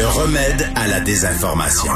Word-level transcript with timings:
Le 0.00 0.06
remède 0.06 0.66
à 0.76 0.88
la 0.88 1.00
désinformation. 1.00 1.92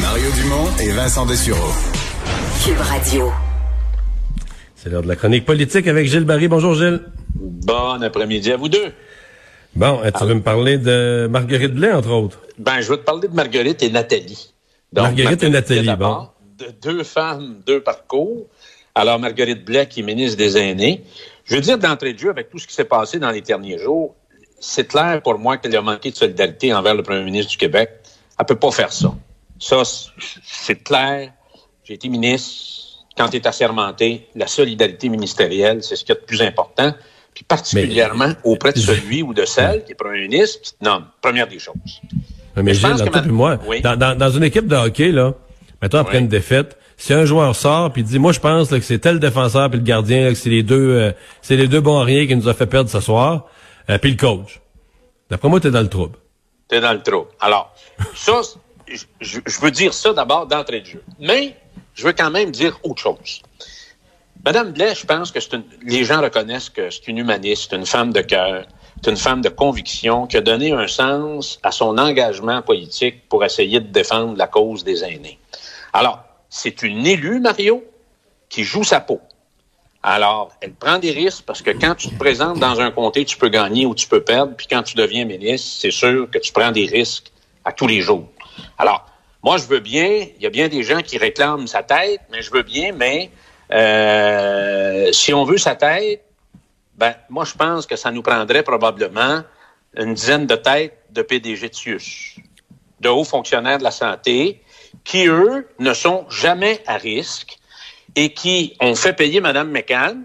Mario 0.00 0.30
Dumont 0.34 0.70
et 0.80 0.92
Vincent 0.92 1.26
Dessureau. 1.26 1.74
Cube 2.64 2.78
Radio. 2.78 3.30
C'est 4.74 4.88
l'heure 4.88 5.02
de 5.02 5.08
la 5.08 5.16
chronique 5.16 5.44
politique 5.44 5.88
avec 5.88 6.06
Gilles 6.06 6.24
Barry. 6.24 6.48
Bonjour 6.48 6.74
Gilles. 6.74 7.02
Bon 7.34 8.00
après-midi 8.00 8.50
à 8.50 8.56
vous 8.56 8.70
deux. 8.70 8.94
Bon, 9.76 10.00
tu 10.10 10.24
veux 10.24 10.36
me 10.36 10.40
parler 10.40 10.78
de 10.78 11.28
Marguerite 11.30 11.74
Blais, 11.74 11.92
entre 11.92 12.08
autres? 12.08 12.40
Ben, 12.56 12.80
je 12.80 12.88
veux 12.88 12.96
te 12.96 13.04
parler 13.04 13.28
de 13.28 13.34
Marguerite 13.34 13.82
et 13.82 13.90
Nathalie. 13.90 14.54
Marguerite 14.94 15.42
et 15.42 15.50
Nathalie, 15.50 15.96
bon. 15.98 16.28
De 16.56 16.68
deux 16.82 17.04
femmes, 17.04 17.56
deux 17.66 17.82
parcours. 17.82 18.46
Alors, 18.94 19.18
Marguerite 19.18 19.66
Blais, 19.66 19.86
qui 19.86 20.00
est 20.00 20.02
ministre 20.02 20.38
des 20.38 20.56
Aînés. 20.56 21.04
Je 21.44 21.56
veux 21.56 21.60
dire 21.60 21.76
d'entrée 21.76 22.14
de 22.14 22.18
jeu, 22.18 22.30
avec 22.30 22.48
tout 22.48 22.58
ce 22.58 22.66
qui 22.66 22.72
s'est 22.72 22.86
passé 22.86 23.18
dans 23.18 23.30
les 23.30 23.42
derniers 23.42 23.76
jours, 23.76 24.14
c'est 24.64 24.86
clair 24.86 25.20
pour 25.22 25.38
moi 25.38 25.58
qu'elle 25.58 25.76
a 25.76 25.82
manqué 25.82 26.10
de 26.10 26.16
solidarité 26.16 26.72
envers 26.72 26.94
le 26.94 27.02
premier 27.02 27.22
ministre 27.22 27.52
du 27.52 27.56
Québec. 27.58 27.90
Elle 28.38 28.46
peut 28.46 28.56
pas 28.56 28.70
faire 28.70 28.92
ça. 28.92 29.14
Ça, 29.58 29.82
c'est 30.42 30.82
clair. 30.82 31.32
J'ai 31.84 31.94
été 31.94 32.08
ministre. 32.08 33.04
Quand 33.16 33.28
tu 33.28 33.36
es 33.36 33.46
assermenté, 33.46 34.26
la 34.34 34.46
solidarité 34.46 35.08
ministérielle, 35.08 35.82
c'est 35.82 35.96
ce 35.96 36.04
qui 36.04 36.12
est 36.12 36.16
le 36.16 36.22
plus 36.22 36.42
important. 36.42 36.92
Puis 37.32 37.44
particulièrement 37.44 38.32
auprès 38.42 38.72
de 38.72 38.78
celui 38.78 39.22
ou 39.22 39.34
de 39.34 39.44
celle 39.44 39.84
qui 39.84 39.92
est 39.92 39.94
premier 39.94 40.22
ministre, 40.22 40.60
qui 40.62 40.72
te 40.72 40.84
nomme. 40.84 41.04
Première 41.20 41.46
des 41.46 41.58
choses. 41.58 41.74
Mais, 42.56 42.74
Gilles, 42.74 42.96
moi, 43.26 43.58
dans, 43.82 44.16
dans, 44.16 44.30
une 44.30 44.44
équipe 44.44 44.66
de 44.66 44.76
hockey, 44.76 45.10
là, 45.10 45.34
mettons 45.82 45.98
après 45.98 46.20
une 46.20 46.28
défaite, 46.28 46.76
si 46.96 47.12
un 47.12 47.24
joueur 47.24 47.54
sort 47.56 47.92
puis 47.92 48.04
dit 48.04 48.20
moi 48.20 48.32
je 48.32 48.38
pense 48.38 48.68
que 48.68 48.80
c'est 48.80 49.00
tel 49.00 49.18
défenseur 49.18 49.68
puis 49.68 49.80
le 49.80 49.84
gardien 49.84 50.28
que 50.28 50.34
c'est 50.34 50.48
les 50.48 50.62
deux 50.62 50.90
euh, 50.90 51.12
c'est 51.42 51.56
les 51.56 51.66
deux 51.66 51.80
bons 51.80 52.00
rien 52.00 52.24
qui 52.28 52.36
nous 52.36 52.48
a 52.48 52.54
fait 52.54 52.66
perdre 52.66 52.88
ce 52.88 53.00
soir 53.00 53.48
euh, 53.90 53.98
puis 53.98 54.12
le 54.12 54.16
coach. 54.16 54.60
D'après 55.30 55.48
moi 55.48 55.60
tu 55.60 55.68
es 55.68 55.70
dans 55.70 55.82
le 55.82 55.88
trouble. 55.88 56.18
Tu 56.68 56.76
es 56.76 56.80
dans 56.80 56.92
le 56.92 57.02
trouble. 57.02 57.28
Alors 57.40 57.74
ça 58.14 58.40
je, 58.86 59.60
veux 59.60 59.70
dire 59.70 59.94
ça 59.94 60.12
d'abord 60.12 60.46
d'entrée 60.46 60.80
de 60.80 60.86
jeu. 60.86 61.04
Mais 61.18 61.56
je 61.94 62.06
veux 62.06 62.12
quand 62.12 62.30
même 62.30 62.50
dire 62.50 62.78
autre 62.82 63.00
chose. 63.00 63.42
Madame 64.44 64.72
Blais, 64.72 64.94
je 64.94 65.06
pense 65.06 65.32
que 65.32 65.38
une, 65.54 65.64
les 65.82 66.04
gens 66.04 66.20
reconnaissent 66.20 66.68
que 66.68 66.90
c'est 66.90 67.08
une 67.08 67.18
humaniste, 67.18 67.72
une 67.72 67.86
femme 67.86 68.12
de 68.12 68.20
cœur, 68.20 68.66
c'est 69.02 69.10
une 69.10 69.16
femme 69.16 69.40
de 69.40 69.48
conviction 69.48 70.26
qui 70.26 70.36
a 70.36 70.40
donné 70.42 70.72
un 70.72 70.86
sens 70.86 71.58
à 71.62 71.70
son 71.70 71.96
engagement 71.96 72.60
politique 72.60 73.28
pour 73.28 73.44
essayer 73.44 73.80
de 73.80 73.88
défendre 73.88 74.36
la 74.36 74.46
cause 74.46 74.84
des 74.84 75.02
aînés. 75.02 75.38
Alors, 75.92 76.22
c'est 76.50 76.82
une 76.82 77.06
élue, 77.06 77.40
Mario, 77.40 77.84
qui 78.48 78.64
joue 78.64 78.84
sa 78.84 79.00
peau. 79.00 79.20
Alors, 80.06 80.52
elle 80.60 80.74
prend 80.74 80.98
des 80.98 81.12
risques 81.12 81.44
parce 81.46 81.62
que 81.62 81.70
quand 81.70 81.94
tu 81.94 82.10
te 82.10 82.14
présentes 82.16 82.58
dans 82.58 82.78
un 82.78 82.90
comté, 82.90 83.24
tu 83.24 83.38
peux 83.38 83.48
gagner 83.48 83.86
ou 83.86 83.94
tu 83.94 84.06
peux 84.06 84.22
perdre. 84.22 84.52
Puis 84.54 84.66
quand 84.66 84.82
tu 84.82 84.96
deviens 84.96 85.24
ministre, 85.24 85.78
c'est 85.80 85.90
sûr 85.90 86.28
que 86.30 86.36
tu 86.36 86.52
prends 86.52 86.70
des 86.72 86.84
risques 86.84 87.32
à 87.64 87.72
tous 87.72 87.86
les 87.86 88.02
jours. 88.02 88.28
Alors, 88.76 89.06
moi, 89.42 89.56
je 89.56 89.64
veux 89.64 89.80
bien, 89.80 90.26
il 90.36 90.42
y 90.42 90.46
a 90.46 90.50
bien 90.50 90.68
des 90.68 90.82
gens 90.82 91.00
qui 91.00 91.16
réclament 91.16 91.66
sa 91.66 91.82
tête, 91.82 92.20
mais 92.30 92.42
je 92.42 92.50
veux 92.50 92.62
bien, 92.62 92.92
mais 92.92 93.30
euh, 93.72 95.10
si 95.12 95.32
on 95.32 95.44
veut 95.44 95.56
sa 95.56 95.74
tête, 95.74 96.22
ben, 96.96 97.14
moi, 97.30 97.46
je 97.46 97.54
pense 97.54 97.86
que 97.86 97.96
ça 97.96 98.10
nous 98.10 98.22
prendrait 98.22 98.62
probablement 98.62 99.40
une 99.96 100.12
dizaine 100.12 100.46
de 100.46 100.54
têtes 100.56 100.98
de 101.12 101.22
PDG 101.22 101.70
de 101.70 101.98
de 103.00 103.08
hauts 103.08 103.24
fonctionnaires 103.24 103.78
de 103.78 103.84
la 103.84 103.90
santé, 103.90 104.62
qui, 105.02 105.28
eux, 105.28 105.66
ne 105.78 105.94
sont 105.94 106.26
jamais 106.28 106.82
à 106.86 106.98
risque 106.98 107.58
et 108.16 108.32
qui 108.32 108.76
ont 108.80 108.94
fait 108.94 109.12
payer 109.12 109.40
Mme 109.40 109.70
McCann. 109.70 110.24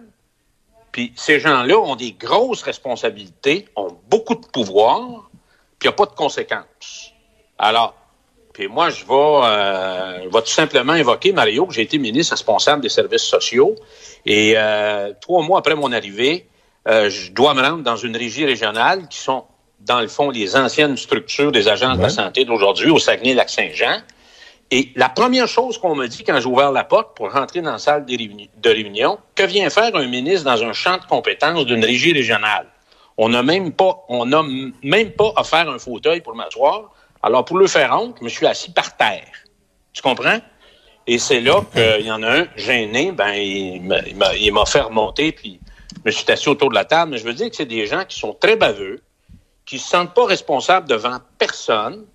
Puis 0.92 1.14
ces 1.16 1.40
gens-là 1.40 1.78
ont 1.78 1.96
des 1.96 2.14
grosses 2.14 2.64
responsabilités, 2.64 3.68
ont 3.76 3.96
beaucoup 4.10 4.36
de 4.36 4.46
pouvoir, 4.46 5.30
puis 5.78 5.88
il 5.88 5.88
n'y 5.88 5.90
a 5.90 5.94
pas 5.94 6.06
de 6.06 6.16
conséquences. 6.16 7.14
Alors, 7.58 7.96
puis 8.54 8.68
moi, 8.68 8.90
je 8.90 9.06
vais, 9.06 9.08
euh, 9.12 10.30
vais 10.32 10.42
tout 10.42 10.48
simplement 10.48 10.94
évoquer, 10.96 11.32
Mario, 11.32 11.66
que 11.66 11.74
j'ai 11.74 11.84
été 11.84 11.98
ministre 11.98 12.34
responsable 12.34 12.82
des 12.82 12.90
services 12.90 13.24
sociaux. 13.24 13.76
Et 14.26 14.54
euh, 14.58 15.14
trois 15.22 15.44
mois 15.44 15.60
après 15.60 15.76
mon 15.76 15.94
arrivée, 15.94 16.48
euh, 16.88 17.10
je 17.10 17.32
dois 17.32 17.54
me 17.54 17.62
rendre 17.62 17.84
dans 17.84 17.96
une 17.96 18.18
régie 18.18 18.46
régionale 18.46 19.08
qui 19.08 19.20
sont, 19.20 19.46
dans 19.80 20.02
le 20.02 20.08
fond, 20.08 20.30
les 20.30 20.58
anciennes 20.58 20.98
structures 20.98 21.52
des 21.52 21.68
agences 21.68 21.98
de 21.98 22.04
la 22.04 22.10
santé 22.10 22.44
d'aujourd'hui 22.44 22.90
au 22.90 23.00
Saguenay-Lac-Saint-Jean. 23.00 24.00
Et 24.72 24.92
la 24.96 25.10
première 25.10 25.48
chose 25.48 25.78
qu'on 25.80 25.96
me 25.96 26.08
dit 26.08 26.24
quand 26.24 26.40
j'ai 26.40 26.46
ouvert 26.46 26.72
la 26.72 26.84
porte 26.84 27.16
pour 27.16 27.32
rentrer 27.32 27.62
dans 27.62 27.72
la 27.72 27.80
salle 27.80 28.06
de 28.06 28.70
réunion, 28.70 29.18
que 29.34 29.44
vient 29.44 29.70
faire 29.70 29.96
un 29.96 30.06
ministre 30.08 30.46
dans 30.46 30.64
un 30.64 30.74
champ 30.74 30.98
de 30.98 31.06
compétences 31.06 31.66
d'une 31.66 31.84
régie 31.84 32.14
régionale? 32.14 32.68
On 33.18 33.30
n'a 33.30 33.44
même 33.44 33.74
pas, 33.74 34.06
on 34.08 34.26
n'a 34.26 34.44
même 34.84 35.12
pas 35.12 35.34
offert 35.36 35.70
un 35.70 35.80
fauteuil 35.80 36.22
pour 36.22 36.36
m'asseoir. 36.36 36.92
Alors, 37.22 37.44
pour 37.44 37.58
le 37.58 37.68
faire 37.68 37.92
honte, 38.00 38.16
je 38.20 38.24
me 38.24 38.30
suis 38.30 38.46
assis 38.46 38.72
par 38.72 38.96
terre. 38.96 39.28
Tu 39.92 40.02
comprends? 40.02 40.40
Et 41.08 41.18
c'est 41.18 41.42
là 41.42 41.62
qu'il 41.74 42.06
y 42.06 42.12
en 42.12 42.22
a 42.22 42.42
un 42.42 42.48
gêné, 42.56 43.12
ben, 43.12 43.34
il 43.34 44.54
m'a 44.54 44.66
fait 44.66 44.82
remonter, 44.82 45.32
puis 45.32 45.60
je 45.98 46.02
me 46.06 46.12
suis 46.12 46.32
assis 46.32 46.48
autour 46.48 46.70
de 46.70 46.76
la 46.76 46.86
table. 46.86 47.12
Mais 47.12 47.18
je 47.18 47.24
veux 47.24 47.34
dire 47.34 47.50
que 47.50 47.56
c'est 47.56 47.66
des 47.66 47.88
gens 47.88 48.06
qui 48.06 48.18
sont 48.18 48.34
très 48.40 48.56
baveux, 48.56 49.02
qui 49.66 49.80
se 49.80 49.90
sentent 49.90 50.14
pas 50.14 50.26
responsables 50.26 50.88
devant 50.88 51.18
personne, 51.40 52.06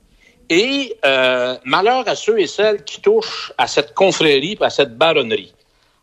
et 0.49 0.97
euh, 1.05 1.56
malheur 1.65 2.05
à 2.06 2.15
ceux 2.15 2.38
et 2.41 2.47
celles 2.47 2.84
qui 2.84 3.00
touchent 3.00 3.53
à 3.59 3.66
cette 3.66 3.94
confrérie, 3.94 4.56
à 4.60 4.71
cette 4.71 4.97
baronnerie. 4.97 5.55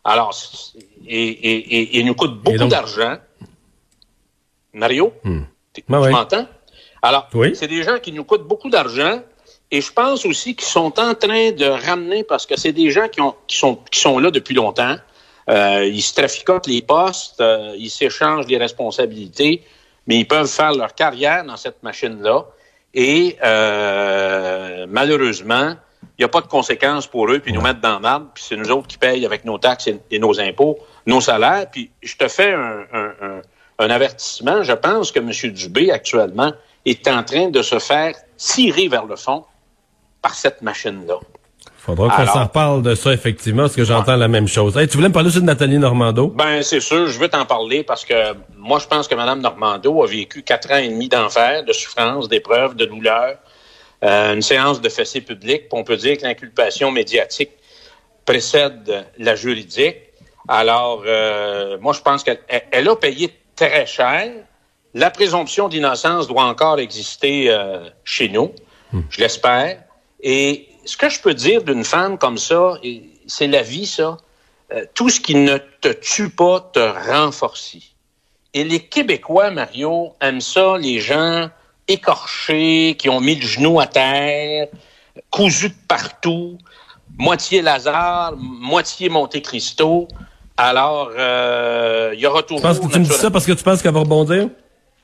Alors, 0.04 0.34
et, 1.06 1.28
et, 1.28 1.98
et, 1.98 2.02
nous 2.02 2.14
coûte 2.14 2.42
beaucoup 2.42 2.66
d'argent. 2.66 3.18
Mario, 4.72 5.12
hmm. 5.22 5.42
tu 5.72 5.82
m'entends? 5.88 6.46
Alors, 7.02 7.28
c'est 7.54 7.68
des 7.68 7.82
gens 7.82 7.98
qui 7.98 8.12
nous 8.12 8.24
coûtent 8.24 8.46
beaucoup 8.46 8.70
d'argent. 8.70 9.22
Et 9.70 9.80
je 9.80 9.92
pense 9.92 10.26
aussi 10.26 10.54
qu'ils 10.54 10.68
sont 10.68 10.98
en 11.00 11.14
train 11.14 11.50
de 11.50 11.64
ramener, 11.64 12.24
parce 12.24 12.46
que 12.46 12.58
c'est 12.58 12.72
des 12.72 12.90
gens 12.90 13.08
qui, 13.08 13.20
ont, 13.20 13.34
qui, 13.46 13.56
sont, 13.56 13.76
qui 13.90 14.00
sont 14.00 14.18
là 14.18 14.30
depuis 14.30 14.54
longtemps. 14.54 14.96
Euh, 15.48 15.86
ils 15.86 16.02
se 16.02 16.14
traficotent 16.14 16.66
les 16.66 16.82
postes, 16.82 17.40
euh, 17.40 17.74
ils 17.76 17.90
s'échangent 17.90 18.46
les 18.46 18.58
responsabilités, 18.58 19.62
mais 20.06 20.18
ils 20.18 20.28
peuvent 20.28 20.46
faire 20.46 20.72
leur 20.72 20.94
carrière 20.94 21.44
dans 21.44 21.56
cette 21.56 21.82
machine-là. 21.82 22.46
Et 22.94 23.36
euh, 23.42 24.86
malheureusement, 24.88 25.74
il 26.18 26.22
n'y 26.22 26.24
a 26.24 26.28
pas 26.28 26.40
de 26.40 26.46
conséquences 26.46 27.06
pour 27.06 27.30
eux, 27.30 27.38
puis 27.38 27.52
nous 27.52 27.60
mettre 27.60 27.80
dans 27.80 27.98
l'arbre, 27.98 28.28
puis 28.34 28.44
c'est 28.46 28.56
nous 28.56 28.70
autres 28.70 28.86
qui 28.86 28.98
payent 28.98 29.24
avec 29.24 29.44
nos 29.44 29.58
taxes 29.58 29.88
et, 30.10 30.18
nos 30.18 30.38
impôts, 30.40 30.78
nos 31.06 31.20
salaires. 31.20 31.66
Puis 31.70 31.90
je 32.02 32.16
te 32.16 32.28
fais 32.28 32.52
un, 32.52 32.84
un, 33.78 33.90
avertissement. 33.90 34.62
Je 34.62 34.72
pense 34.72 35.10
que 35.10 35.18
M. 35.18 35.52
Dubé, 35.52 35.90
actuellement, 35.90 36.52
est 36.84 37.08
en 37.08 37.22
train 37.22 37.48
de 37.48 37.62
se 37.62 37.78
faire 37.78 38.14
tirer 38.36 38.88
vers 38.88 39.06
le 39.06 39.16
fond 39.16 39.44
par 40.20 40.34
cette 40.34 40.62
machine-là. 40.62 41.18
Faudra 41.84 42.16
qu'on 42.16 42.32
s'en 42.32 42.44
reparle 42.44 42.82
de 42.82 42.94
ça, 42.94 43.12
effectivement, 43.12 43.62
parce 43.62 43.74
que 43.74 43.82
j'entends 43.82 44.14
la 44.14 44.28
même 44.28 44.46
chose. 44.46 44.78
tu 44.88 44.96
voulais 44.96 45.08
me 45.08 45.12
parler 45.12 45.30
aussi 45.30 45.40
de 45.40 45.44
Nathalie 45.44 45.78
Normando? 45.78 46.28
Ben, 46.28 46.62
c'est 46.62 46.78
sûr, 46.78 47.08
je 47.08 47.18
veux 47.18 47.26
t'en 47.26 47.44
parler 47.44 47.82
parce 47.82 48.04
que 48.04 48.14
moi, 48.56 48.78
je 48.78 48.86
pense 48.86 49.08
que 49.08 49.16
Mme 49.16 49.40
Normando 49.40 50.00
a 50.00 50.06
vécu 50.06 50.44
quatre 50.44 50.70
ans 50.70 50.76
et 50.76 50.88
demi 50.88 51.08
d'enfer, 51.08 51.64
de 51.64 51.72
souffrance, 51.72 52.28
d'épreuves, 52.28 52.76
de 52.76 52.84
douleur. 52.84 53.34
Euh, 54.04 54.34
une 54.34 54.42
séance 54.42 54.80
de 54.80 54.88
fessée 54.88 55.22
publique, 55.22 55.64
on 55.72 55.82
peut 55.82 55.96
dire 55.96 56.18
que 56.18 56.22
l'inculpation 56.22 56.92
médiatique 56.92 57.50
précède 58.24 59.04
la 59.18 59.34
juridique. 59.34 59.96
Alors, 60.46 61.02
euh, 61.04 61.78
moi, 61.80 61.92
je 61.94 62.00
pense 62.00 62.22
qu'elle 62.22 62.38
elle 62.70 62.88
a 62.88 62.94
payé 62.94 63.36
très 63.56 63.86
cher. 63.86 64.30
La 64.94 65.10
présomption 65.10 65.68
d'innocence 65.68 66.28
doit 66.28 66.44
encore 66.44 66.78
exister 66.78 67.50
euh, 67.50 67.88
chez 68.04 68.28
nous, 68.28 68.52
hmm. 68.92 69.00
je 69.10 69.20
l'espère. 69.20 69.82
Et 70.22 70.68
ce 70.84 70.96
que 70.96 71.08
je 71.08 71.20
peux 71.20 71.34
dire 71.34 71.62
d'une 71.62 71.84
femme 71.84 72.18
comme 72.18 72.38
ça, 72.38 72.74
c'est 73.26 73.46
la 73.46 73.62
vie, 73.62 73.86
ça. 73.86 74.16
Euh, 74.72 74.84
tout 74.94 75.10
ce 75.10 75.20
qui 75.20 75.34
ne 75.34 75.58
te 75.58 75.88
tue 75.88 76.30
pas 76.30 76.70
te 76.72 76.80
renforce. 77.10 77.76
Et 78.54 78.64
les 78.64 78.80
Québécois, 78.80 79.50
Mario, 79.50 80.14
aiment 80.20 80.40
ça, 80.40 80.78
les 80.78 80.98
gens 80.98 81.50
écorchés, 81.88 82.96
qui 82.98 83.08
ont 83.08 83.20
mis 83.20 83.34
le 83.34 83.46
genou 83.46 83.80
à 83.80 83.86
terre, 83.86 84.68
cousus 85.30 85.70
de 85.70 85.74
partout, 85.88 86.58
moitié 87.18 87.60
Lazare, 87.60 88.34
moitié 88.36 89.08
Monte 89.08 89.40
Cristo. 89.42 90.08
Alors, 90.56 91.10
euh, 91.16 92.12
il 92.14 92.20
y 92.20 92.26
aura 92.26 92.42
toujours... 92.42 92.72
Tu, 92.72 92.80
que 92.80 92.92
tu 92.92 93.00
me 93.00 93.04
dis 93.04 93.10
ça 93.10 93.30
parce 93.30 93.46
que 93.46 93.52
tu 93.52 93.64
penses 93.64 93.82
qu'elle 93.82 93.92
va 93.92 94.00
rebondir? 94.00 94.48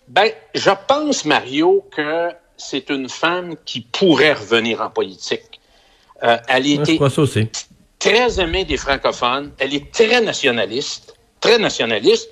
Ben, 0.08 0.30
je 0.54 0.70
pense, 0.86 1.24
Mario, 1.24 1.86
que 1.94 2.30
c'est 2.56 2.90
une 2.90 3.08
femme 3.08 3.54
qui 3.64 3.80
pourrait 3.80 4.34
revenir 4.34 4.80
en 4.80 4.90
politique. 4.90 5.57
Euh, 6.22 6.36
elle 6.48 6.66
était 6.66 6.98
très 7.98 8.40
aimée 8.40 8.64
des 8.64 8.76
francophones. 8.76 9.52
Elle 9.58 9.74
est 9.74 9.92
très 9.92 10.20
nationaliste, 10.20 11.14
très 11.40 11.58
nationaliste. 11.58 12.28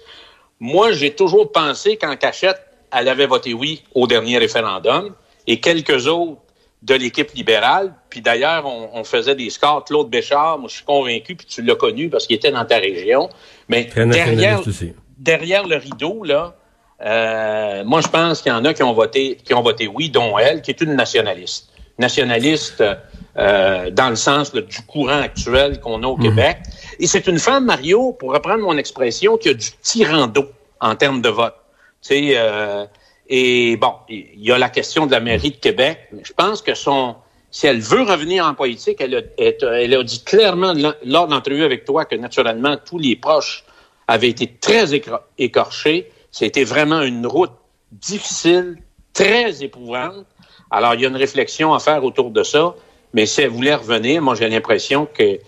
Moi, 0.60 0.92
j'ai 0.92 1.12
toujours 1.14 1.52
pensé 1.52 1.96
qu'en 1.96 2.16
cachette, 2.16 2.60
elle 2.92 3.08
avait 3.08 3.26
voté 3.26 3.52
oui 3.52 3.84
au 3.94 4.06
dernier 4.06 4.38
référendum 4.38 5.14
et 5.46 5.60
quelques 5.60 6.06
autres 6.06 6.40
de 6.82 6.94
l'équipe 6.94 7.32
libérale. 7.32 7.94
Puis 8.10 8.20
d'ailleurs, 8.20 8.64
on, 8.66 9.04
faisait 9.04 9.34
des 9.34 9.50
scores. 9.50 9.84
Claude 9.84 10.08
Béchard, 10.08 10.58
moi, 10.58 10.68
je 10.68 10.76
suis 10.76 10.84
convaincu, 10.84 11.34
puis 11.34 11.46
tu 11.46 11.62
l'as 11.62 11.74
connu 11.74 12.08
parce 12.08 12.26
qu'il 12.26 12.36
était 12.36 12.52
dans 12.52 12.64
ta 12.64 12.78
région. 12.78 13.28
Mais 13.68 13.84
derrière, 13.84 14.62
derrière 15.18 15.66
le 15.66 15.76
rideau, 15.76 16.22
là, 16.24 16.54
Euh, 17.04 17.84
moi, 17.84 18.00
je 18.00 18.08
pense 18.08 18.40
qu'il 18.40 18.50
y 18.50 18.54
en 18.54 18.64
a 18.64 18.72
qui 18.72 18.82
ont 18.82 18.94
voté, 18.94 19.36
qui 19.44 19.52
ont 19.54 19.62
voté 19.62 19.86
oui, 19.86 20.08
dont 20.10 20.38
elle, 20.38 20.62
qui 20.62 20.70
est 20.70 20.80
une 20.80 20.94
nationaliste. 20.94 21.68
Nationaliste 21.98 22.82
euh, 23.38 23.90
dans 23.90 24.08
le 24.08 24.16
sens 24.16 24.52
du 24.52 24.80
courant 24.86 25.20
actuel 25.20 25.80
qu'on 25.80 26.02
a 26.02 26.06
au 26.06 26.16
mhm. 26.16 26.22
Québec. 26.22 26.58
Et 26.98 27.06
c'est 27.06 27.26
une 27.26 27.38
femme, 27.38 27.66
Mario, 27.66 28.12
pour 28.12 28.32
reprendre 28.32 28.62
mon 28.62 28.76
expression, 28.76 29.36
qui 29.36 29.50
a 29.50 29.54
du 29.54 29.70
tirando 29.82 30.46
en 30.80 30.96
termes 30.96 31.20
de 31.20 31.28
vote. 31.28 31.54
Tu 32.00 32.08
sais, 32.08 32.32
euh, 32.36 32.86
et 33.28 33.76
bon, 33.76 33.92
il 34.08 34.40
y 34.40 34.52
a 34.52 34.58
la 34.58 34.68
question 34.68 35.06
de 35.06 35.12
la 35.12 35.20
mairie 35.20 35.50
de 35.50 35.56
Québec. 35.56 36.08
Mais 36.12 36.22
je 36.24 36.32
pense 36.32 36.62
que 36.62 36.74
son, 36.74 37.16
si 37.50 37.66
elle 37.66 37.80
veut 37.80 38.02
revenir 38.02 38.46
en 38.46 38.54
politique, 38.54 39.00
elle 39.00 39.16
a, 39.16 39.20
elle 39.38 39.94
a 39.94 40.02
dit 40.02 40.22
clairement 40.24 40.72
lors 41.04 41.26
de 41.26 41.34
l'entrevue 41.34 41.64
avec 41.64 41.84
toi 41.84 42.04
que 42.04 42.14
naturellement 42.14 42.76
tous 42.84 42.98
les 42.98 43.16
proches 43.16 43.64
avaient 44.08 44.28
été 44.28 44.46
très 44.46 44.86
écorchés. 45.38 46.10
C'était 46.30 46.64
vraiment 46.64 47.02
une 47.02 47.26
route 47.26 47.52
difficile, 47.92 48.78
très 49.12 49.62
éprouvante. 49.62 50.26
Alors, 50.70 50.94
il 50.94 51.00
y 51.00 51.04
a 51.04 51.08
une 51.08 51.16
réflexion 51.16 51.74
à 51.74 51.78
faire 51.78 52.04
autour 52.04 52.30
de 52.30 52.42
ça. 52.42 52.74
Mais 53.12 53.26
si 53.26 53.42
elle 53.42 53.50
voulait 53.50 53.74
revenir, 53.74 54.22
moi, 54.22 54.34
j'ai 54.34 54.48
l'impression 54.48 55.06
que 55.06 55.38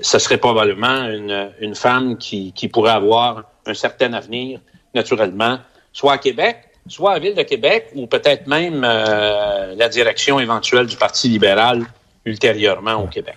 ce 0.00 0.18
serait 0.18 0.38
probablement 0.38 1.08
une, 1.08 1.52
une 1.60 1.74
femme 1.74 2.16
qui, 2.16 2.52
qui 2.52 2.68
pourrait 2.68 2.92
avoir 2.92 3.44
un 3.66 3.74
certain 3.74 4.12
avenir, 4.12 4.60
naturellement, 4.94 5.58
soit 5.92 6.14
à 6.14 6.18
Québec, 6.18 6.56
soit 6.88 7.12
à 7.12 7.18
Ville 7.18 7.34
de 7.34 7.42
Québec, 7.42 7.88
ou 7.94 8.06
peut-être 8.06 8.46
même 8.46 8.82
euh, 8.84 9.74
la 9.76 9.88
direction 9.88 10.40
éventuelle 10.40 10.86
du 10.86 10.96
Parti 10.96 11.28
libéral 11.28 11.84
ultérieurement 12.24 12.94
au 12.94 13.06
Québec 13.06 13.36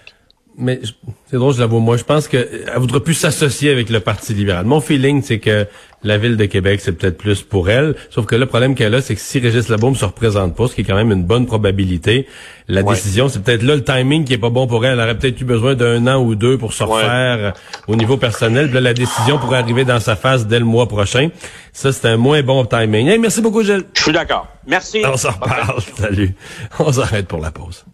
mais 0.60 0.82
c'est 1.30 1.38
drôle, 1.38 1.54
je 1.54 1.60
l'avoue, 1.60 1.80
moi, 1.80 1.96
je 1.96 2.04
pense 2.04 2.28
qu'elle 2.28 2.48
voudrait 2.76 3.00
plus 3.00 3.14
s'associer 3.14 3.72
avec 3.72 3.90
le 3.90 4.00
Parti 4.02 4.34
libéral. 4.34 4.66
Mon 4.66 4.82
feeling, 4.82 5.22
c'est 5.24 5.40
que 5.40 5.66
la 6.04 6.18
ville 6.18 6.38
de 6.38 6.46
Québec, 6.46 6.82
c'est 6.84 6.92
peut-être 6.92 7.18
plus 7.18 7.42
pour 7.42 7.70
elle. 7.70 7.96
Sauf 8.10 8.26
que 8.26 8.36
le 8.36 8.46
problème 8.46 8.76
qu'elle 8.76 8.94
a, 8.94 9.02
c'est 9.02 9.16
que 9.16 9.22
si 9.22 9.40
Régis 9.40 9.70
Labaume 9.70 9.96
se 9.96 10.06
représente 10.06 10.56
pas, 10.56 10.68
ce 10.68 10.76
qui 10.76 10.82
est 10.82 10.84
quand 10.84 10.96
même 10.96 11.12
une 11.12 11.24
bonne 11.24 11.46
probabilité, 11.46 12.28
la 12.68 12.84
décision, 12.84 13.30
c'est 13.30 13.42
peut-être 13.42 13.64
là 13.64 13.76
le 13.76 13.84
timing 13.84 14.26
qui 14.26 14.34
est 14.34 14.38
pas 14.38 14.50
bon 14.50 14.68
pour 14.68 14.86
elle. 14.86 14.94
Elle 14.94 15.00
aurait 15.00 15.18
peut-être 15.18 15.40
eu 15.40 15.46
besoin 15.46 15.76
d'un 15.76 16.06
an 16.08 16.22
ou 16.22 16.36
deux 16.36 16.58
pour 16.58 16.74
se 16.74 16.84
refaire 16.84 17.38
euh, 17.40 17.52
au 17.88 17.96
niveau 17.96 18.18
personnel. 18.18 18.72
là, 18.72 18.82
la 18.82 18.94
décision 18.94 19.38
pourrait 19.38 19.60
arriver 19.60 19.86
dans 19.86 20.00
sa 20.00 20.16
phase 20.16 20.46
dès 20.46 20.60
le 20.60 20.66
mois 20.66 20.88
prochain. 20.88 21.30
Ça, 21.74 21.92
c'est 21.92 22.08
un 22.08 22.18
moins 22.18 22.42
bon 22.44 22.66
timing. 22.66 23.18
merci 23.20 23.42
beaucoup, 23.42 23.64
Gilles. 23.64 23.86
Je 23.94 24.02
suis 24.02 24.12
d'accord. 24.12 24.48
Merci. 24.68 25.04
On 25.06 25.18
s'en 25.18 25.32
reparle. 25.32 25.82
Salut. 25.98 26.34
On 26.80 26.92
s'arrête 26.92 27.28
pour 27.28 27.40
la 27.40 27.52
pause. 27.52 27.86